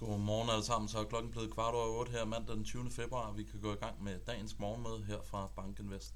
[0.00, 2.90] Godmorgen alle sammen, så er klokken blevet kvart over 8 her mandag den 20.
[2.90, 3.32] februar.
[3.32, 6.14] Vi kan gå i gang med dagens morgenmøde her fra Bankinvest.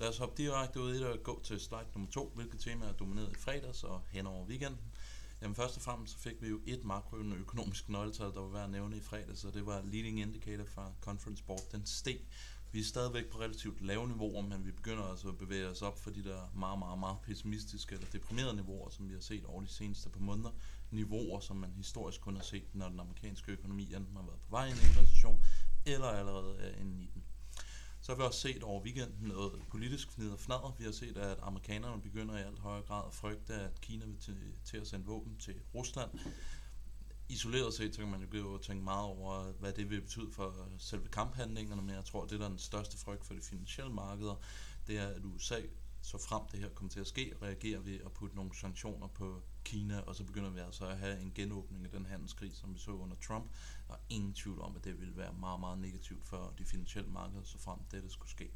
[0.00, 2.86] Lad os hoppe direkte ud i det og gå til slide nummer 2, hvilket tema
[2.86, 4.80] er domineret i fredags og hen over weekenden.
[5.42, 8.70] Jamen først og fremmest så fik vi jo et makroøkonomisk nøgletal, der var værd at
[8.70, 11.62] nævne i fredags, og det var leading indicator fra Conference Board.
[11.72, 12.20] Den steg.
[12.72, 15.98] Vi er stadigvæk på relativt lave niveauer, men vi begynder altså at bevæge os op
[15.98, 19.60] for de der meget, meget, meget pessimistiske eller deprimerede niveauer, som vi har set over
[19.62, 20.50] de seneste par måneder.
[20.90, 24.50] Niveauer, som man historisk kun har set, når den amerikanske økonomi enten har været på
[24.50, 25.44] vej ind i en recession,
[25.86, 27.24] eller allerede er inde i den.
[28.00, 30.74] Så har vi også set over weekenden noget politisk fnid og fnader.
[30.78, 34.18] Vi har set, at amerikanerne begynder i alt højere grad at frygte, at Kina vil
[34.18, 36.10] til, til at sende våben til Rusland.
[37.28, 40.32] Isoleret set, så kan man jo gå at tænke meget over, hvad det vil betyde
[40.32, 43.92] for selve kamphandlingerne, men jeg tror, det der er den største frygt for de finansielle
[43.92, 44.34] markeder,
[44.86, 45.60] det er, at USA
[46.02, 49.42] så frem det her kommer til at ske, reagerer vi at putte nogle sanktioner på
[49.64, 52.78] Kina, og så begynder vi altså at have en genåbning af den handelskrig, som vi
[52.78, 53.50] så under Trump.
[53.88, 57.10] Der er ingen tvivl om, at det vil være meget, meget negativt for de finansielle
[57.10, 58.50] markeder, så frem det skulle ske.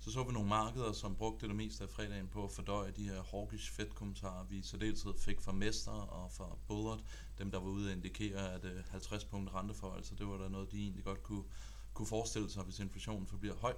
[0.00, 3.08] Så så vi nogle markeder, som brugte det meste af fredagen på at fordøje de
[3.08, 7.00] her hawkish Fed-kommentarer, vi i særdeleshed fik fra Mester og fra Bullard,
[7.38, 10.48] dem der var ude at indikere, at øh, 50 punkt renteforhold, så det var der
[10.48, 11.44] noget, de egentlig godt kunne,
[11.94, 13.74] kunne forestille sig, hvis inflationen forbliver høj.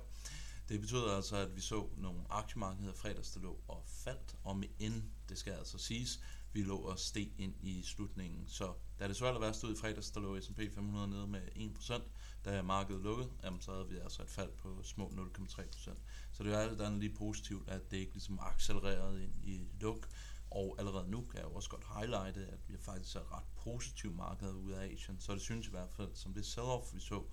[0.70, 4.68] Det betyder altså, at vi så nogle aktiemarkeder fredags, der lå og faldt, og med
[4.78, 6.20] end, det skal altså siges,
[6.52, 8.48] vi lå og steg ind i slutningen.
[8.48, 11.40] Så da det så aller værste ud i fredags, der lå S&P 500 nede med
[11.56, 12.02] 1%,
[12.44, 15.94] da markedet lukkede, jamen, så havde vi altså et fald på små 0,3%.
[16.32, 20.08] Så det er alt andet lige positivt, at det ikke ligesom accelereret ind i luk.
[20.50, 24.12] Og allerede nu kan jeg jo også godt highlighte, at vi faktisk er ret positiv
[24.12, 25.20] marked ud af Asien.
[25.20, 27.24] Så det synes i hvert fald, som det sell-off, vi så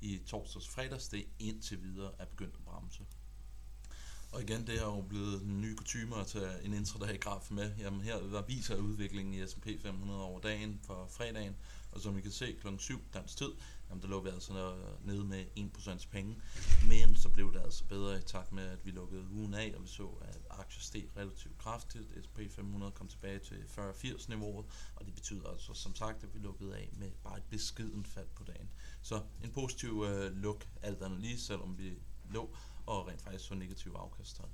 [0.00, 3.04] i torsdags fredags, det indtil videre er begyndt at bremse.
[4.32, 7.72] Og igen, det er jo blevet en ny kutume at tage en intradag-graf med.
[7.78, 11.56] Jamen her der viser udviklingen i S&P 500 over dagen for fredagen,
[11.92, 12.68] og som I kan se kl.
[12.78, 13.52] 7 dansk tid,
[13.90, 16.36] jamen der lå vi altså nede med 1% penge.
[16.88, 19.82] Men så blev det altså bedre i takt med, at vi lukkede ugen af, og
[19.82, 22.04] vi så, at aktier steg relativt kraftigt.
[22.24, 24.66] S&P 500 kom tilbage til 40-80 niveauet,
[24.96, 28.28] og det betyder altså som sagt, at vi lukkede af med bare et beskeden fald
[28.34, 28.70] på dagen.
[29.02, 31.98] Så en positiv øh, look alt andet lige, selvom vi
[32.30, 32.50] lå
[32.86, 34.46] og rent faktisk så negativ afkasttal.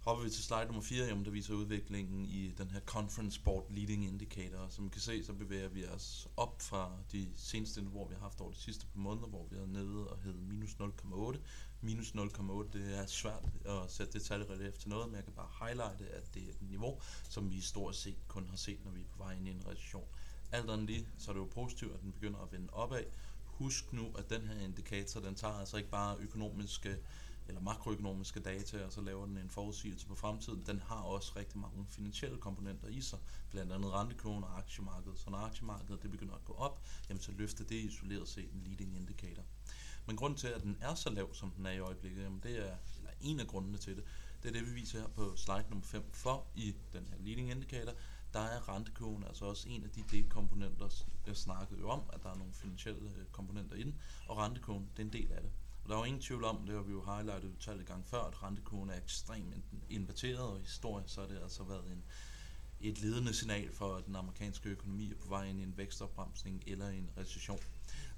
[0.00, 3.66] Hopper vi til slide nummer 4, jamen, der viser udviklingen i den her Conference Board
[3.70, 4.68] Leading Indicator.
[4.68, 8.20] Som I kan se, så bevæger vi os op fra de seneste niveauer, vi har
[8.20, 11.38] haft over de sidste par måneder, hvor vi er nede og hed minus 0,8.
[11.80, 15.24] Minus 0,8, det er svært at sætte det tal i relief til noget, men jeg
[15.24, 18.84] kan bare highlighte, at det er et niveau, som vi stort set kun har set,
[18.84, 20.04] når vi er på vej ind i en recession.
[20.52, 23.04] Alt andet lige, så er det jo positivt, at den begynder at vende opad.
[23.60, 26.96] Husk nu, at den her indikator, den tager altså ikke bare økonomiske
[27.48, 30.62] eller makroøkonomiske data, og så laver den en forudsigelse på fremtiden.
[30.66, 33.18] Den har også rigtig mange finansielle komponenter i sig,
[33.50, 35.18] blandt andet rentekurven og aktiemarkedet.
[35.18, 38.62] Så når aktiemarkedet det begynder at gå op, jamen så løfter det isoleret set en
[38.66, 39.42] leading indicator.
[40.06, 42.58] Men grunden til, at den er så lav, som den er i øjeblikket, jamen det
[42.58, 44.04] er eller en af grundene til det,
[44.42, 46.10] det er det, vi viser her på slide nummer 5.
[46.12, 47.92] For i den her leading indicator,
[48.34, 52.30] der er rentekurven altså også en af de delkomponenter, jeg snakkede jo om, at der
[52.30, 53.94] er nogle finansielle øh, komponenter i den,
[54.28, 55.50] og rentekurven, det er en del af det.
[55.84, 58.22] Og der er jo ingen tvivl om, det har vi jo highlightet utallige gange før,
[58.22, 59.54] at rentekurven er ekstremt
[59.90, 62.04] inverteret, og i historien så har det altså været en,
[62.80, 66.62] et ledende signal for, at den amerikanske økonomi er på vej ind i en vækstopbremsning
[66.66, 67.60] eller en recession.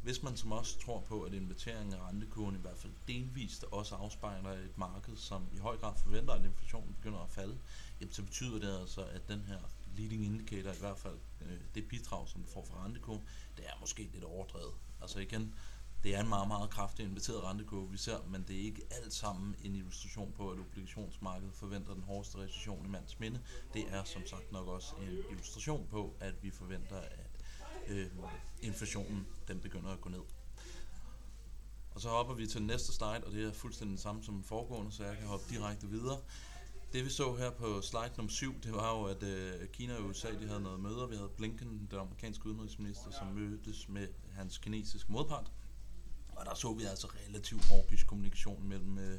[0.03, 3.95] Hvis man som også tror på, at inverteringen af rentekurven i hvert fald delvist også
[3.95, 7.59] afspejler et marked, som i høj grad forventer, at inflationen begynder at falde,
[8.01, 9.59] jamen så betyder det altså, at den her
[9.97, 13.23] leading indicator, i hvert fald øh, det bidrag, som du får fra rentekurven,
[13.57, 14.75] det er måske lidt overdrevet.
[15.01, 15.55] Altså igen,
[16.05, 19.15] det er en meget, meget kraftig inviteret rentekurve, vi ser, men det er ikke alt
[19.15, 23.41] sammen en illustration på, at obligationsmarkedet forventer den hårdeste recession i mands minde.
[23.75, 27.31] Det er som sagt nok også en illustration på, at vi forventer, at
[27.89, 28.07] øh,
[28.63, 30.23] inflationen den begynder at gå ned.
[31.95, 34.45] Og så hopper vi til den næste slide, og det er fuldstændig det samme som
[34.45, 36.21] foregående, så jeg kan hoppe direkte videre.
[36.93, 40.05] Det vi så her på slide nummer 7, det var jo, at øh, Kina og
[40.05, 41.07] USA de havde noget møder.
[41.07, 45.53] Vi havde Blinken, den amerikanske udenrigsminister, som mødtes med hans kinesiske modpart.
[46.29, 49.19] Og der så vi altså relativt hårdgisk kommunikation mellem, øh,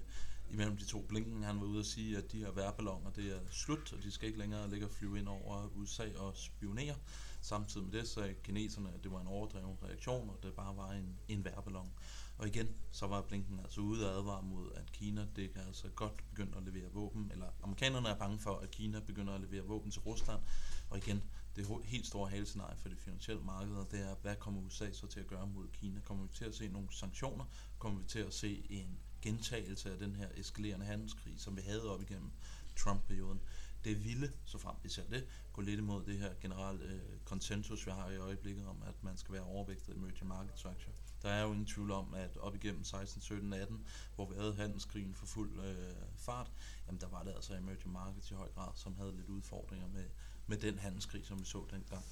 [0.53, 1.05] imellem de to.
[1.09, 4.11] Blinken han var ude og sige, at de her værballoner det er slut, og de
[4.11, 6.95] skal ikke længere ligge og flyve ind over USA og spionere.
[7.41, 10.91] Samtidig med det sagde kineserne, at det var en overdreven reaktion, og det bare var
[10.91, 11.91] en, en værballon.
[12.37, 15.89] Og igen, så var Blinken altså ude at advare mod, at Kina det kan altså
[15.89, 19.63] godt begynde at levere våben, eller amerikanerne er bange for, at Kina begynder at levere
[19.63, 20.41] våben til Rusland.
[20.89, 21.23] Og igen,
[21.55, 25.19] det helt store halescenarie for det finansielle marked, det er, hvad kommer USA så til
[25.19, 25.99] at gøre mod Kina?
[25.99, 27.45] Kommer vi til at se nogle sanktioner?
[27.79, 31.93] Kommer vi til at se en gentagelse af den her eskalerende handelskrig, som vi havde
[31.93, 32.31] op igennem
[32.75, 33.39] Trump-perioden?
[33.83, 37.85] Det ville, så frem vi ser det, gå lidt imod det her generelle øh, konsensus,
[37.85, 40.93] vi har i øjeblikket om, at man skal være overvægtet i emerging market structure.
[41.21, 43.85] Der er jo ingen tvivl om, at op igennem 16, 17, 18,
[44.15, 46.51] hvor vi havde handelskrigen for fuld øh, fart,
[46.87, 50.05] jamen der var det altså emerging markets i høj grad, som havde lidt udfordringer med,
[50.47, 52.03] med den handelskrig, som vi så dengang.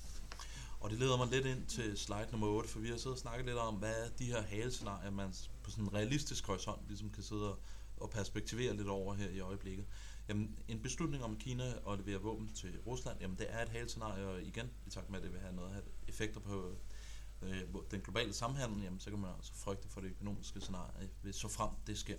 [0.82, 3.18] Og det leder mig lidt ind til slide nummer 8, for vi har siddet og
[3.18, 5.34] snakket lidt om, hvad er de her halescenarier, man
[5.64, 7.56] på sådan en realistisk horisont ligesom kan sidde
[7.98, 9.86] og perspektivere lidt over her i øjeblikket.
[10.30, 14.44] Jamen, en beslutning om Kina og levere våben til Rusland, jamen det er et halescenarie
[14.46, 16.76] igen, i takt med, at det vil have noget effekter på
[17.42, 21.36] øh, den globale samhandel, jamen så kan man altså frygte for det økonomiske scenarie, hvis
[21.36, 22.18] så frem det sker.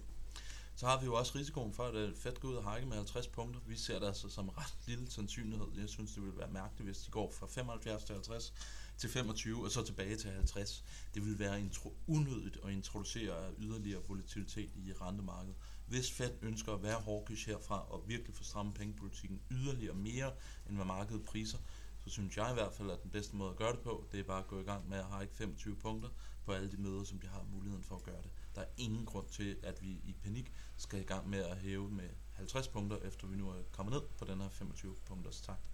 [0.75, 2.97] Så har vi jo også risikoen for, at øh, Fed går ud og hakke med
[2.97, 3.61] 50 punkter.
[3.67, 5.67] Vi ser det altså som ret lille sandsynlighed.
[5.79, 8.53] Jeg synes, det ville være mærkeligt, hvis de går fra 75 til 50
[8.99, 10.85] til 25 og så tilbage til 50.
[11.15, 15.57] Det ville være intro- unødigt at introducere yderligere volatilitet i rentemarkedet.
[15.87, 20.33] Hvis Fed ønsker at være hawkish herfra og virkelig få stramme pengepolitikken yderligere mere,
[20.69, 21.59] end hvad markedet priser,
[22.05, 24.21] så synes jeg i hvert fald, at den bedste måde at gøre det på, det
[24.21, 26.09] er bare at gå i gang med at have 25 punkter
[26.45, 28.31] på alle de møder, som de har muligheden for at gøre det.
[28.55, 31.91] Der er ingen grund til, at vi i panik skal i gang med at hæve
[31.91, 35.71] med 50 punkter, efter vi nu er kommet ned på den her 25 punkters takt.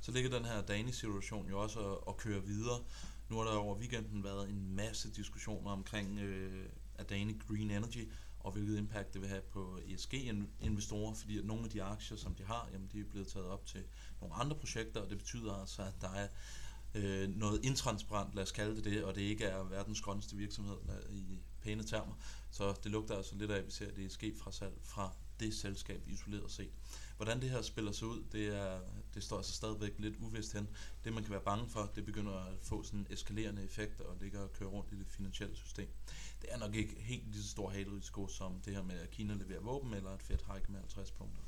[0.00, 2.80] Så ligger den her Danish-situation jo også at, at køre videre.
[3.28, 6.68] Nu har der over weekenden været en masse diskussioner omkring øh,
[6.98, 8.08] Adani Green Energy,
[8.44, 12.34] og hvilket impact det vil have på ESG-investorer, fordi at nogle af de aktier, som
[12.34, 13.84] de har, jamen de er blevet taget op til
[14.20, 16.28] nogle andre projekter, og det betyder altså, at der er
[16.94, 20.76] øh, noget intransparent, lad os kalde det det, og det ikke er verdens grønneste virksomhed
[20.88, 22.14] øh, i pæne termer.
[22.50, 25.12] Så det lugter altså lidt af, at vi ser det ske fra salg fra
[25.42, 26.70] det selskab isoleret set.
[27.16, 28.80] Hvordan det her spiller sig ud, det, er,
[29.14, 30.68] det står altså stadigvæk lidt uvist hen.
[31.04, 34.40] Det man kan være bange for, det begynder at få sådan eskalerende effekter og ligger
[34.40, 35.88] og køre rundt i det finansielle system.
[36.42, 39.34] Det er nok ikke helt lige så stor halerisiko som det her med, at Kina
[39.34, 41.40] leverer våben, eller at Fed hike med 50 punkter.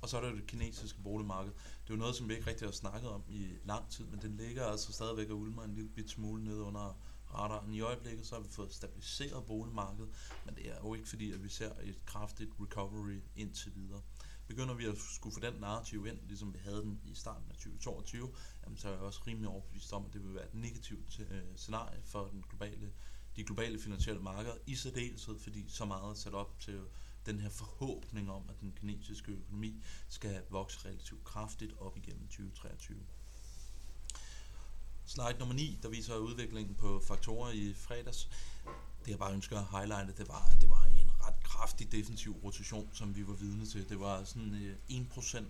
[0.00, 1.52] Og så er der det kinesiske boligmarked.
[1.52, 4.22] Det er jo noget, som vi ikke rigtig har snakket om i lang tid, men
[4.22, 6.96] den ligger altså stadigvæk og ulmer en lille bit smule ned under
[7.34, 7.72] radaren.
[7.72, 10.10] I øjeblikket så har vi fået stabiliseret boligmarkedet,
[10.44, 14.02] men det er jo ikke fordi, at vi ser et kraftigt recovery indtil videre.
[14.46, 17.54] Begynder vi at skulle få den narrativ ind, ligesom vi havde den i starten af
[17.54, 18.34] 2022,
[18.64, 21.42] jamen, så er jeg også rimelig overbevist om, at det vil være et negativt øh,
[21.56, 22.92] scenarie for den globale,
[23.36, 26.80] de globale finansielle markeder, i særdeleshed fordi så meget er sat op til
[27.26, 32.98] den her forhåbning om, at den kinesiske økonomi skal vokse relativt kraftigt op igennem 2023.
[35.08, 38.28] Slide nummer 9, der viser udviklingen på faktorer i fredags.
[39.04, 42.32] Det jeg bare ønsker at highlighte, det var, at det var en ret kraftig defensiv
[42.44, 43.88] rotation, som vi var vidne til.
[43.88, 45.42] Det var sådan øh, 1%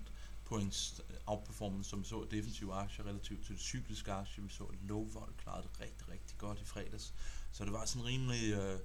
[0.44, 4.44] points øh, outperformance, som vi så defensive aktier relativt til det cykliske aktier.
[4.44, 7.14] Vi så, at low vol klarede det rigtig, rigtig godt i fredags.
[7.52, 8.52] Så det var sådan rimelig...
[8.52, 8.80] Øh,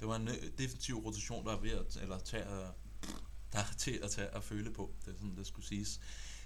[0.00, 2.44] det var en øh, defensiv rotation, der er ved at, eller tage,
[3.52, 4.94] der er til at tage at føle på.
[5.04, 6.00] Det er sådan, det skulle siges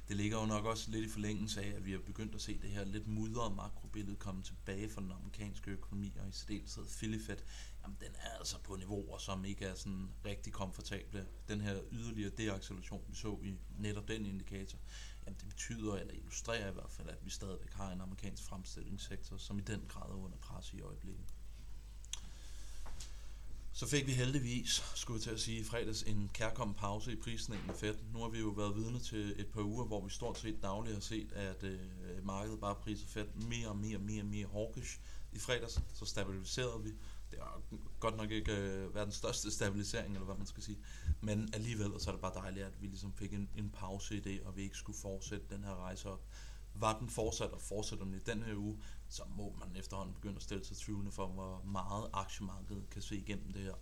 [0.09, 2.59] det ligger jo nok også lidt i forlængelse af, at vi har begyndt at se
[2.59, 7.37] det her lidt mudrede makrobillede komme tilbage fra den amerikanske økonomi, og i særdeleshed Filifed,
[7.83, 11.27] jamen den er altså på niveauer, som ikke er sådan rigtig komfortable.
[11.49, 14.79] Den her yderligere deacceleration, vi så i netop den indikator,
[15.27, 19.37] jamen det betyder, eller illustrerer i hvert fald, at vi stadigvæk har en amerikansk fremstillingssektor,
[19.37, 21.25] som i den grad er under pres i øjeblikket.
[23.83, 27.17] Så fik vi heldigvis, skulle jeg til at sige, i fredags en kærkommen pause i
[27.17, 27.95] prisningen af Fed.
[28.13, 30.95] Nu har vi jo været vidne til et par uger, hvor vi stort set dagligt
[30.95, 31.79] har set, at øh,
[32.23, 34.99] markedet bare priser Fed mere og mere og mere og mere hawkish.
[35.33, 36.91] I fredags så stabiliserede vi.
[37.31, 37.63] Det er
[38.01, 40.79] godt nok ikke øh, verdens største stabilisering, eller hvad man skal sige.
[41.21, 44.21] Men alligevel så er det bare dejligt, at vi ligesom fik en, en pause i
[44.21, 46.21] det, og vi ikke skulle fortsætte den her rejse op.
[46.75, 50.37] Var den fortsat, og fortsætter den i den her uge, så må man efterhånden begynde
[50.37, 53.75] at stille sig tvivlende for, hvor meget aktiemarkedet kan se igennem det her.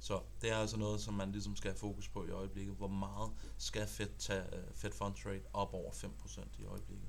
[0.00, 2.74] Så det er altså noget, som man ligesom skal have fokus på i øjeblikket.
[2.74, 7.08] Hvor meget skal Fed tage uh, Fed Funds Rate op over 5% i øjeblikket?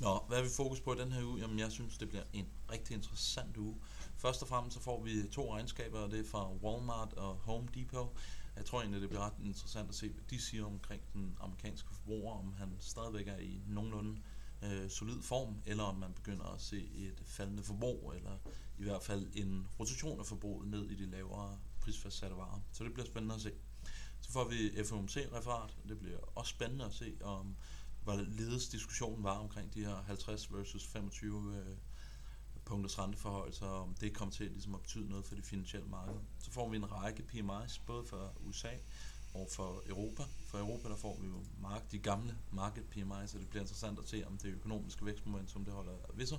[0.00, 1.40] Nå, hvad er vi fokus på i den her uge?
[1.40, 3.76] Jamen, jeg synes, det bliver en rigtig interessant uge.
[4.16, 7.68] Først og fremmest så får vi to regnskaber, og det er fra Walmart og Home
[7.74, 8.16] Depot.
[8.56, 11.88] Jeg tror egentlig, det bliver ret interessant at se, hvad de siger omkring den amerikanske
[11.94, 14.20] forbruger, om han stadigvæk er i nogenlunde
[14.62, 18.38] øh, solid form, eller om man begynder at se et faldende forbrug, eller
[18.78, 22.60] i hvert fald en rotation af forbruget ned i de lavere prisfastsatte varer.
[22.72, 23.52] Så det bliver spændende at se.
[24.20, 25.76] Så får vi FOMC-referat.
[25.88, 27.56] Det bliver også spændende at se, om
[28.02, 31.76] hvorledes diskussionen var omkring de her 50 versus 25 øh,
[32.64, 36.14] punkters renteforhold, så om det kommer til ligesom at betyde noget for det finansielle marked.
[36.38, 38.72] Så får vi en række PMI's, både for USA
[39.34, 40.22] og for Europa.
[40.46, 43.98] For Europa der får vi jo mark, de gamle market PMI, så det bliver interessant
[43.98, 46.38] at se, om det økonomiske vækstmomentum det holder ved sig.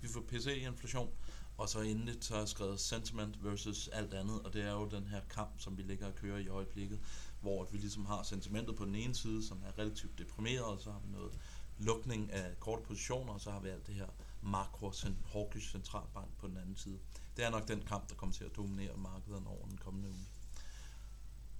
[0.00, 1.10] Vi får PCE-inflation,
[1.56, 5.06] og så endelig så er skrevet sentiment versus alt andet, og det er jo den
[5.06, 7.00] her kamp, som vi ligger og kører i øjeblikket,
[7.40, 10.90] hvor vi ligesom har sentimentet på den ene side, som er relativt deprimeret, og så
[10.90, 11.38] har vi noget
[11.78, 14.06] lukning af korte positioner, og så har vi alt det her
[14.42, 14.92] makro
[15.32, 16.98] hawkish centralbank på den anden side.
[17.36, 20.26] Det er nok den kamp, der kommer til at dominere markedet over den kommende uge.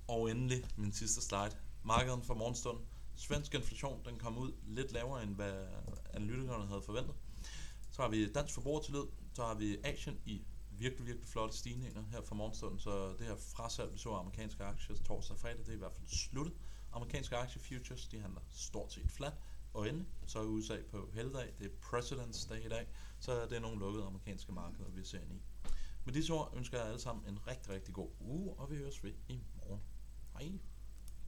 [0.08, 1.56] Og endelig min sidste slide.
[1.82, 2.84] Markedet for morgenstunden.
[3.16, 5.66] Svensk inflation den kom ud lidt lavere, end hvad
[6.14, 7.14] analytikerne havde forventet.
[7.90, 9.02] Så har vi dansk forbrugertillid,
[9.34, 13.36] så har vi Asien i virkelig, virkelig flotte stigninger her fra morgenstunden, så det her
[13.36, 16.54] frasalg, vi så amerikanske aktier torsdag og fredag, det er i hvert fald sluttet.
[16.92, 19.34] Amerikanske aktie futures, de handler stort set flat,
[19.74, 22.86] og endelig så er USA på helligdag, det er President's Day i dag,
[23.20, 25.42] så det er nogle lukkede amerikanske markeder, vi ser ind i.
[26.04, 29.04] Med disse ord ønsker jeg alle sammen en rigtig, rigtig god uge, og vi høres
[29.04, 29.80] ved i morgen.
[30.32, 30.58] Hej!